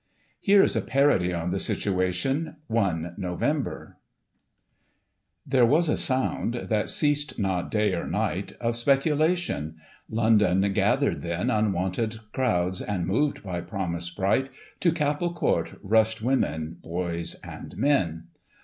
[0.39, 3.43] Here is a Parody on the situation, i Nov.:
[5.45, 9.75] There was a sound, that ceased not day or night, Of speculation.
[10.09, 16.77] London gathered then Unwonted crowds, and moved by promise bright, To Capel Court rushed women,
[16.81, 18.37] boys and men, ft.